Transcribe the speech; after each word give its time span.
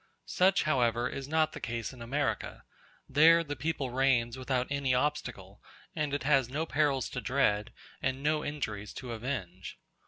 Such, 0.25 0.63
however, 0.63 1.07
is 1.07 1.27
not 1.27 1.51
the 1.53 1.59
case 1.59 1.93
in 1.93 2.01
America; 2.01 2.63
there 3.07 3.43
the 3.43 3.55
people 3.55 3.91
reigns 3.91 4.35
without 4.35 4.65
any 4.71 4.95
obstacle, 4.95 5.61
and 5.95 6.11
it 6.11 6.23
has 6.23 6.49
no 6.49 6.65
perils 6.65 7.07
to 7.11 7.21
dread 7.21 7.71
and 8.01 8.23
no 8.23 8.43
injuries 8.43 8.93
to 8.93 9.11
avenge. 9.11 9.77